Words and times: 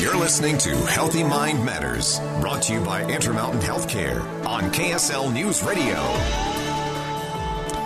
You're 0.00 0.16
listening 0.16 0.56
to 0.58 0.74
Healthy 0.86 1.22
Mind 1.22 1.62
Matters, 1.62 2.20
brought 2.40 2.62
to 2.62 2.72
you 2.72 2.80
by 2.80 3.04
Intermountain 3.04 3.60
Healthcare 3.60 4.22
on 4.46 4.72
KSL 4.72 5.30
News 5.30 5.62
Radio. 5.62 6.49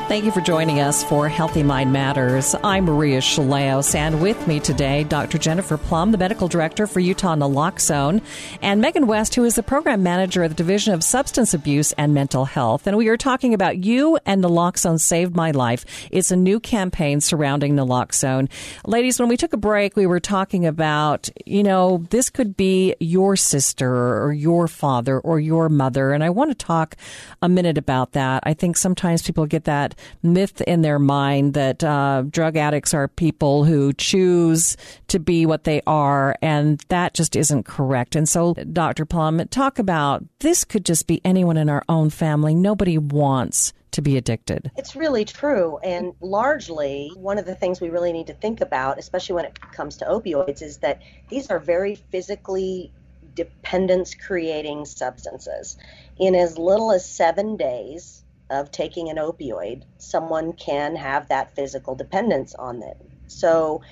Thank 0.07 0.27
you 0.27 0.33
for 0.33 0.43
joining 0.43 0.81
us 0.81 1.03
for 1.03 1.31
Healthy 1.31 1.63
Mind 1.63 1.91
Matters. 1.91 2.55
I'm 2.63 2.85
Maria 2.85 3.21
Shilaos, 3.21 3.95
and 3.95 4.21
with 4.21 4.47
me 4.47 4.61
today, 4.61 5.03
Dr. 5.03 5.39
Jennifer 5.39 5.79
Plumb, 5.79 6.13
the 6.13 6.19
medical 6.19 6.47
director 6.47 6.87
for 6.87 7.01
Utah 7.01 7.35
Naloxone, 7.35 8.23
and 8.61 8.83
Megan 8.83 9.07
West, 9.07 9.35
who 9.35 9.45
is 9.45 9.55
the 9.55 9.63
program 9.63 10.03
manager 10.03 10.45
of 10.45 10.51
the 10.51 10.57
Division 10.57 10.93
of 10.93 11.03
Substance 11.03 11.55
Abuse 11.55 11.93
and 11.93 12.13
Mental 12.13 12.45
Health. 12.45 12.87
And 12.87 12.99
we 12.99 13.09
are 13.09 13.17
talking 13.17 13.55
about 13.55 13.83
You 13.83 14.19
and 14.27 14.45
Naloxone 14.45 15.01
Saved 15.01 15.35
My 15.35 15.53
Life. 15.53 15.87
It's 16.11 16.31
a 16.31 16.37
new 16.37 16.61
campaign 16.61 17.23
surrounding 17.23 17.75
naloxone. 17.75 18.51
Ladies, 18.85 19.19
when 19.19 19.31
we 19.31 19.39
took 19.39 19.55
a 19.55 19.57
break, 19.57 19.97
we 19.97 20.07
were 20.07 20.21
talking 20.21 20.67
about, 20.67 21.31
you 21.47 21.63
know, 21.63 22.05
this 22.11 22.29
could 22.29 22.59
be 22.59 22.95
your 23.01 23.37
sister 23.37 24.23
or 24.23 24.35
your 24.35 24.69
father 24.69 25.19
or 25.19 25.41
your 25.41 25.71
mother. 25.71 26.13
And 26.13 26.23
I 26.23 26.29
want 26.29 26.51
to 26.51 26.55
talk 26.55 26.95
a 27.41 27.49
minute 27.49 27.79
about 27.79 28.13
that. 28.13 28.43
I 28.45 28.53
think 28.53 28.77
sometimes 28.77 29.23
people 29.23 29.47
get 29.47 29.65
that 29.65 29.94
myth 30.23 30.61
in 30.63 30.83
their 30.83 30.99
mind 30.99 31.55
that 31.55 31.83
uh, 31.83 32.25
drug 32.29 32.57
addicts 32.57 32.95
are 32.95 33.09
people 33.09 33.65
who 33.65 33.93
choose 33.93 34.77
to 35.09 35.19
be 35.19 35.47
what 35.47 35.65
they 35.65 35.81
are, 35.87 36.37
and 36.43 36.83
that 36.89 37.15
just 37.15 37.37
isn't 37.37 37.65
correct. 37.65 38.17
And 38.17 38.29
so, 38.29 38.55
Dr. 38.55 39.05
Plumb, 39.05 39.47
talk 39.49 39.79
about 39.79 40.25
this 40.41 40.65
could 40.65 40.85
just 40.85 41.07
be 41.07 41.21
anyone 41.25 41.57
in 41.57 41.69
our 41.69 41.85
own 41.89 42.11
family. 42.11 42.55
Nobody 42.55 42.99
wants 42.99 43.73
to 43.93 44.03
be 44.03 44.17
addicted. 44.17 44.73
It's 44.77 44.97
really 44.97 45.25
true. 45.25 45.79
And 45.79 46.15
largely, 46.21 47.13
one 47.15 47.39
of 47.39 47.47
the 47.47 47.55
things 47.55 47.81
we 47.81 47.91
really 47.91 48.13
need 48.13 48.27
to 48.27 48.35
think 48.35 48.61
about, 48.61 48.99
especially 48.99 49.37
when 49.37 49.45
it 49.45 49.61
comes 49.73 49.99
to 49.99 50.05
opioids, 50.05 50.63
is 50.63 50.79
that 50.79 51.01
these 51.29 51.49
are 51.49 51.61
very 51.61 51.95
physically 51.95 52.93
dependence 53.35 54.15
creating 54.15 54.85
substances. 54.85 55.77
In 56.19 56.35
as 56.35 56.59
little 56.59 56.91
as 56.91 57.09
seven 57.09 57.57
days, 57.57 58.24
of 58.51 58.71
taking 58.71 59.09
an 59.11 59.17
opioid, 59.17 59.85
someone 59.99 60.53
can 60.53 60.97
have 60.97 61.29
that 61.29 61.55
physical 61.55 61.95
dependence 61.95 62.55
on 62.55 62.81
them. 62.81 62.97
So 63.27 63.83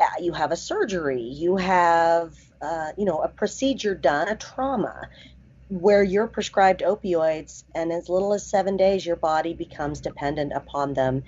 uh, 0.00 0.06
you 0.20 0.32
have 0.32 0.52
a 0.52 0.56
surgery, 0.56 1.22
you 1.22 1.56
have 1.56 2.34
uh, 2.62 2.92
you 2.96 3.04
know 3.04 3.20
a 3.20 3.28
procedure 3.28 3.94
done, 3.94 4.28
a 4.28 4.36
trauma, 4.36 5.08
where 5.68 6.02
you're 6.02 6.28
prescribed 6.28 6.80
opioids, 6.82 7.64
and 7.74 7.92
as 7.92 8.08
little 8.08 8.32
as 8.34 8.48
seven 8.48 8.76
days, 8.76 9.06
your 9.06 9.16
body 9.16 9.54
becomes 9.54 10.00
dependent 10.00 10.52
upon 10.54 10.94
them, 10.94 11.24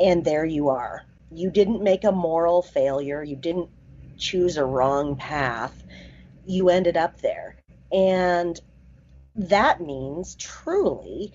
and 0.00 0.24
there 0.24 0.44
you 0.44 0.68
are. 0.68 1.02
You 1.30 1.50
didn't 1.50 1.82
make 1.82 2.04
a 2.04 2.12
moral 2.12 2.62
failure. 2.62 3.22
You 3.22 3.36
didn't 3.36 3.70
choose 4.16 4.56
a 4.56 4.64
wrong 4.64 5.16
path. 5.16 5.84
You 6.44 6.68
ended 6.68 6.96
up 6.96 7.20
there, 7.20 7.56
and 7.92 8.60
that 9.36 9.80
means 9.80 10.36
truly 10.36 11.34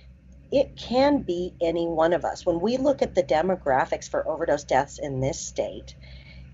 it 0.53 0.75
can 0.77 1.23
be 1.23 1.51
any 1.59 1.87
one 1.87 2.13
of 2.13 2.23
us. 2.23 2.45
When 2.45 2.61
we 2.61 2.77
look 2.77 3.01
at 3.01 3.15
the 3.15 3.23
demographics 3.23 4.07
for 4.07 4.27
overdose 4.27 4.63
deaths 4.63 4.99
in 4.99 5.19
this 5.19 5.39
state, 5.39 5.95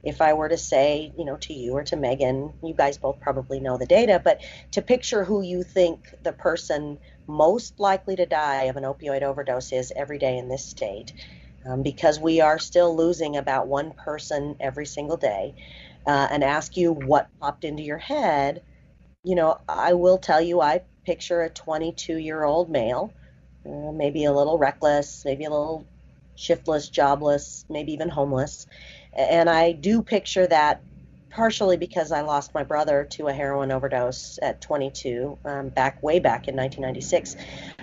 if 0.03 0.21
I 0.21 0.31
were 0.31 0.47
to 0.47 0.57
say, 0.57 1.11
you 1.17 1.25
know, 1.25 1.35
to 1.41 1.53
you 1.53 1.73
or 1.73 1.83
to 1.83 1.97
Megan, 1.97 2.53
you 2.63 2.73
guys 2.73 2.97
both 2.97 3.19
probably 3.19 3.59
know 3.59 3.77
the 3.77 3.85
data, 3.85 4.21
but 4.23 4.39
to 4.71 4.81
picture 4.81 5.25
who 5.25 5.41
you 5.41 5.63
think 5.63 6.15
the 6.23 6.31
person 6.31 6.97
most 7.27 7.77
likely 7.77 8.15
to 8.15 8.25
die 8.25 8.63
of 8.63 8.77
an 8.77 8.85
opioid 8.85 9.21
overdose 9.21 9.73
is 9.73 9.91
every 9.93 10.17
day 10.17 10.37
in 10.37 10.47
this 10.47 10.65
state, 10.65 11.11
um, 11.65 11.83
because 11.83 12.21
we 12.21 12.39
are 12.39 12.57
still 12.57 12.95
losing 12.95 13.35
about 13.35 13.67
one 13.67 13.91
person 13.91 14.55
every 14.61 14.85
single 14.85 15.17
day, 15.17 15.53
uh, 16.07 16.29
and 16.31 16.41
ask 16.41 16.77
you 16.77 16.93
what 16.93 17.27
popped 17.41 17.65
into 17.65 17.83
your 17.83 17.97
head, 17.97 18.63
you 19.25 19.35
know, 19.35 19.59
I 19.67 19.91
will 19.91 20.17
tell 20.17 20.39
you 20.39 20.61
I 20.61 20.83
picture 21.05 21.41
a 21.41 21.49
22 21.49 22.15
year 22.15 22.45
old 22.45 22.69
male 22.69 23.13
uh, 23.69 23.91
maybe 23.91 24.25
a 24.25 24.33
little 24.33 24.57
reckless, 24.57 25.23
maybe 25.25 25.45
a 25.45 25.49
little 25.49 25.85
shiftless, 26.35 26.89
jobless, 26.89 27.65
maybe 27.69 27.93
even 27.93 28.09
homeless. 28.09 28.65
And 29.13 29.49
I 29.49 29.73
do 29.73 30.01
picture 30.01 30.47
that 30.47 30.81
partially 31.29 31.77
because 31.77 32.11
I 32.11 32.21
lost 32.21 32.53
my 32.55 32.63
brother 32.63 33.07
to 33.11 33.27
a 33.27 33.33
heroin 33.33 33.71
overdose 33.71 34.39
at 34.41 34.61
22, 34.61 35.37
um, 35.45 35.69
back 35.69 36.01
way 36.01 36.19
back 36.19 36.47
in 36.47 36.55
1996, 36.55 37.35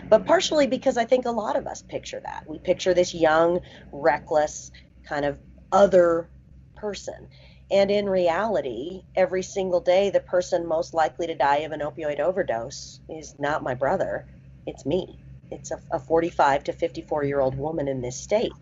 but 0.08 0.26
partially 0.26 0.66
because 0.66 0.96
I 0.96 1.04
think 1.04 1.26
a 1.26 1.30
lot 1.30 1.56
of 1.56 1.66
us 1.66 1.82
picture 1.82 2.20
that. 2.24 2.44
We 2.48 2.58
picture 2.58 2.94
this 2.94 3.14
young, 3.14 3.60
reckless, 3.92 4.72
kind 5.08 5.24
of 5.24 5.38
other 5.70 6.28
person. 6.76 7.28
And 7.70 7.90
in 7.90 8.08
reality, 8.08 9.02
every 9.14 9.42
single 9.42 9.80
day, 9.80 10.10
the 10.10 10.20
person 10.20 10.66
most 10.66 10.94
likely 10.94 11.26
to 11.26 11.34
die 11.34 11.58
of 11.58 11.72
an 11.72 11.80
opioid 11.80 12.20
overdose 12.20 13.00
is 13.08 13.34
not 13.38 13.62
my 13.62 13.74
brother, 13.74 14.26
it's 14.66 14.86
me. 14.86 15.20
It's 15.50 15.70
a, 15.70 15.78
a 15.92 15.98
45 15.98 16.64
to 16.64 16.72
54 16.72 17.24
year 17.24 17.40
old 17.40 17.56
woman 17.56 17.88
in 17.88 18.00
this 18.00 18.18
state. 18.18 18.52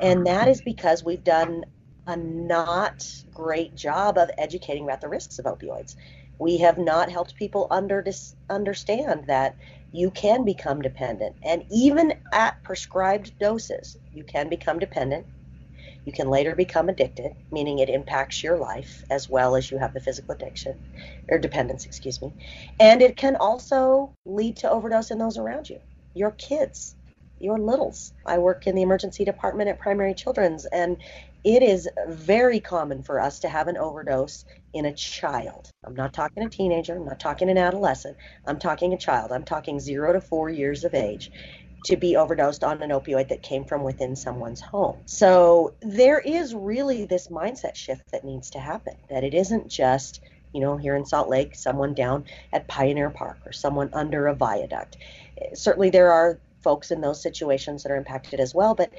And 0.00 0.26
that 0.26 0.48
is 0.48 0.62
because 0.62 1.04
we've 1.04 1.24
done 1.24 1.64
a 2.06 2.16
not 2.16 3.06
great 3.34 3.74
job 3.76 4.18
of 4.18 4.30
educating 4.38 4.84
about 4.84 5.00
the 5.00 5.08
risks 5.08 5.38
of 5.38 5.44
opioids. 5.44 5.94
We 6.38 6.58
have 6.58 6.78
not 6.78 7.10
helped 7.10 7.36
people 7.36 7.66
under, 7.70 8.02
understand 8.48 9.24
that 9.26 9.56
you 9.92 10.10
can 10.10 10.44
become 10.44 10.80
dependent. 10.80 11.36
And 11.44 11.64
even 11.70 12.14
at 12.32 12.62
prescribed 12.64 13.38
doses, 13.38 13.96
you 14.12 14.24
can 14.24 14.48
become 14.48 14.78
dependent. 14.78 15.26
You 16.06 16.12
can 16.12 16.30
later 16.30 16.54
become 16.54 16.88
addicted, 16.88 17.32
meaning 17.52 17.78
it 17.78 17.90
impacts 17.90 18.42
your 18.42 18.56
life 18.56 19.04
as 19.10 19.28
well 19.28 19.54
as 19.54 19.70
you 19.70 19.76
have 19.78 19.92
the 19.92 20.00
physical 20.00 20.34
addiction 20.34 20.74
or 21.28 21.38
dependence, 21.38 21.84
excuse 21.84 22.22
me. 22.22 22.32
And 22.78 23.02
it 23.02 23.16
can 23.16 23.36
also 23.36 24.14
lead 24.24 24.56
to 24.58 24.70
overdose 24.70 25.10
in 25.10 25.18
those 25.18 25.36
around 25.36 25.68
you 25.68 25.78
your 26.14 26.32
kids, 26.32 26.96
your 27.38 27.58
littles. 27.58 28.12
I 28.26 28.38
work 28.38 28.66
in 28.66 28.74
the 28.74 28.82
emergency 28.82 29.24
department 29.24 29.68
at 29.68 29.78
Primary 29.78 30.14
Children's, 30.14 30.66
and 30.66 30.98
it 31.42 31.62
is 31.62 31.88
very 32.08 32.60
common 32.60 33.02
for 33.02 33.20
us 33.20 33.40
to 33.40 33.48
have 33.48 33.68
an 33.68 33.78
overdose 33.78 34.44
in 34.74 34.84
a 34.84 34.94
child. 34.94 35.70
I'm 35.84 35.94
not 35.94 36.12
talking 36.12 36.42
a 36.42 36.48
teenager, 36.48 36.96
I'm 36.96 37.06
not 37.06 37.18
talking 37.18 37.48
an 37.48 37.58
adolescent, 37.58 38.16
I'm 38.46 38.58
talking 38.58 38.92
a 38.92 38.98
child. 38.98 39.32
I'm 39.32 39.44
talking 39.44 39.80
zero 39.80 40.12
to 40.12 40.20
four 40.20 40.50
years 40.50 40.84
of 40.84 40.94
age 40.94 41.30
to 41.86 41.96
be 41.96 42.16
overdosed 42.16 42.62
on 42.62 42.82
an 42.82 42.90
opioid 42.90 43.28
that 43.28 43.42
came 43.42 43.64
from 43.64 43.82
within 43.82 44.14
someone's 44.14 44.60
home. 44.60 44.98
So 45.06 45.74
there 45.80 46.18
is 46.18 46.54
really 46.54 47.06
this 47.06 47.28
mindset 47.28 47.74
shift 47.74 48.10
that 48.12 48.24
needs 48.24 48.50
to 48.50 48.58
happen, 48.58 48.94
that 49.08 49.24
it 49.24 49.32
isn't 49.32 49.68
just 49.68 50.20
you 50.52 50.60
know, 50.60 50.76
here 50.76 50.96
in 50.96 51.04
Salt 51.04 51.28
Lake, 51.28 51.54
someone 51.54 51.94
down 51.94 52.24
at 52.52 52.68
Pioneer 52.68 53.10
Park 53.10 53.38
or 53.46 53.52
someone 53.52 53.90
under 53.92 54.26
a 54.26 54.34
viaduct 54.34 54.96
certainly 55.54 55.90
there 55.90 56.12
are 56.12 56.38
folks 56.62 56.90
in 56.90 57.00
those 57.00 57.22
situations 57.22 57.82
that 57.82 57.92
are 57.92 57.96
impacted 57.96 58.40
as 58.40 58.54
well, 58.54 58.74
but 58.74 58.90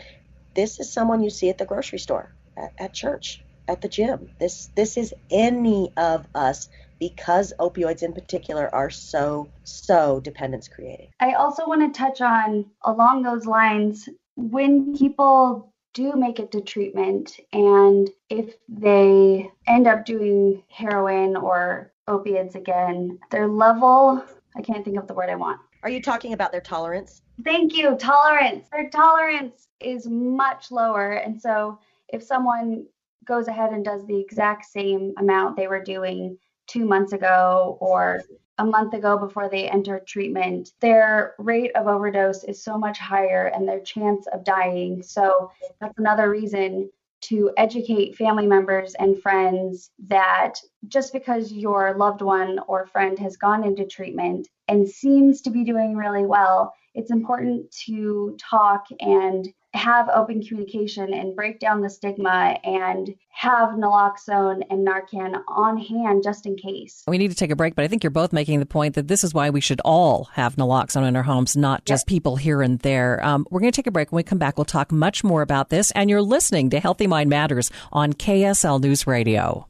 this 0.56 0.80
is 0.80 0.92
someone 0.92 1.22
you 1.22 1.30
see 1.30 1.50
at 1.50 1.58
the 1.58 1.66
grocery 1.66 2.00
store, 2.00 2.34
at, 2.58 2.74
at 2.80 2.94
church, 2.94 3.42
at 3.68 3.82
the 3.82 3.88
gym. 3.88 4.30
This 4.40 4.70
this 4.76 4.98
is 4.98 5.14
any 5.30 5.92
of 5.96 6.26
us 6.36 6.70
because 7.00 7.54
opioids 7.60 8.04
in 8.04 8.14
particular 8.14 8.74
are 8.74 8.90
so 8.90 9.48
so 9.64 10.20
dependence 10.20 10.68
creating. 10.68 11.10
I 11.20 11.34
also 11.34 11.68
want 11.68 11.94
to 11.94 11.98
touch 11.98 12.22
on 12.22 12.66
along 12.84 13.24
those 13.24 13.46
lines 13.46 14.10
when 14.36 14.96
people 14.96 15.71
do 15.94 16.14
make 16.14 16.40
it 16.40 16.52
to 16.52 16.62
treatment 16.62 17.40
and 17.54 18.10
if 18.30 18.56
they 18.70 19.50
end 19.68 19.88
up 19.88 20.06
doing 20.06 20.64
heroin 20.70 21.36
or 21.36 21.92
opiates 22.08 22.56
again, 22.56 23.20
their 23.30 23.48
level 23.48 24.24
I 24.56 24.62
can't 24.62 24.84
think 24.84 24.98
of 24.98 25.08
the 25.08 25.14
word 25.14 25.30
I 25.30 25.36
want 25.36 25.60
are 25.84 25.90
you 25.90 26.02
talking 26.02 26.34
about 26.34 26.52
their 26.52 26.62
tolerance? 26.62 27.22
Thank 27.44 27.76
you. 27.76 27.96
Tolerance. 27.96 28.68
Their 28.72 28.90
tolerance 28.90 29.68
is 29.80 30.08
much 30.08 30.72
lower. 30.72 31.14
And 31.14 31.40
so 31.40 31.80
if 32.10 32.22
someone 32.22 32.86
goes 33.26 33.48
ahead 33.48 33.72
and 33.72 33.84
does 33.84 34.06
the 34.06 34.20
exact 34.20 34.66
same 34.66 35.14
amount 35.18 35.56
they 35.56 35.68
were 35.68 35.84
doing 35.84 36.38
two 36.68 36.86
months 36.86 37.14
ago 37.14 37.78
or 37.82 38.22
a 38.62 38.66
month 38.66 38.94
ago 38.94 39.18
before 39.18 39.50
they 39.50 39.68
entered 39.68 40.06
treatment, 40.06 40.70
their 40.82 41.34
rate 41.40 41.72
of 41.76 41.88
overdose 41.88 42.44
is 42.44 42.64
so 42.64 42.78
much 42.78 43.00
higher 43.00 43.48
and 43.48 43.68
their 43.68 43.80
chance 43.80 44.28
of 44.28 44.44
dying. 44.44 45.02
So 45.02 45.52
that's 45.80 45.98
another 45.98 46.30
reason 46.30 46.92
to 47.22 47.52
educate 47.58 48.16
family 48.16 48.46
members 48.46 48.94
and 49.00 49.20
friends 49.20 49.90
that 50.08 50.56
just 50.88 51.12
because 51.12 51.52
your 51.52 51.96
loved 51.98 52.22
one 52.22 52.60
or 52.68 52.86
friend 52.86 53.18
has 53.18 53.36
gone 53.36 53.64
into 53.64 53.86
treatment 53.86 54.48
and 54.68 54.88
seems 54.88 55.42
to 55.42 55.50
be 55.50 55.64
doing 55.64 55.96
really 55.96 56.26
well, 56.26 56.72
it's 56.94 57.12
important 57.12 57.72
to 57.86 58.38
talk 58.40 58.86
and 59.00 59.52
have 59.74 60.10
open 60.10 60.44
communication 60.44 61.14
and 61.14 61.36
break 61.36 61.60
down 61.60 61.82
the 61.82 61.90
stigma 61.90 62.60
and 62.64 63.16
have 63.30 63.70
naloxone 63.70 64.62
and 64.70 64.86
Narcan 64.86 65.42
on 65.48 65.78
hand 65.78 66.24
just 66.24 66.46
in 66.46 66.56
case. 66.58 67.04
We 67.08 67.18
need 67.18 67.30
to 67.30 67.36
take 67.36 67.52
a 67.52 67.56
break, 67.56 67.76
but 67.76 67.86
I 67.86 67.88
think 67.88 68.04
you're 68.04 68.12
both 68.12 68.34
making 68.34 68.60
the 68.60 68.66
point 68.66 68.96
that 68.96 69.08
this 69.08 69.24
is 69.24 69.34
why 69.34 69.50
we 69.50 69.62
should 69.62 69.82
all 69.86 70.26
have 70.34 70.56
naloxone 70.58 71.08
in 71.08 71.16
our 71.16 71.24
homes, 71.24 71.56
not 71.56 71.86
just 71.86 72.04
yep. 72.04 72.08
people 72.08 72.36
here 72.36 72.62
and 72.62 72.80
there. 72.80 73.24
Um, 73.24 73.48
we're 73.50 73.62
going 73.62 73.72
to 73.72 73.76
take 73.76 73.88
a 73.88 73.92
break. 73.92 74.12
When 74.12 74.18
we 74.18 74.24
come 74.24 74.38
back, 74.38 74.58
we'll 74.58 74.66
talk 74.66 74.92
much 74.92 75.24
more 75.24 75.42
about 75.42 75.70
this. 75.70 75.92
And 75.92 76.10
you're 76.10 76.22
listening 76.22 76.70
to 76.72 76.80
Healthy 76.80 77.08
Mind 77.08 77.30
Matters 77.30 77.72
on 77.92 78.14
KSL 78.14 78.82
News 78.82 79.08
Radio. 79.08 79.68